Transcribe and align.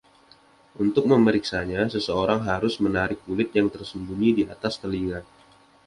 Untuk 0.83 1.05
memeriksanya 1.13 1.81
seseorang 1.93 2.39
harus 2.49 2.73
(menarik, 2.85 3.19
kulit) 3.25 3.49
yang 3.57 3.67
tersembunyi 3.75 4.31
di 4.39 4.43
atas 4.53 4.73
telinga. 4.81 5.19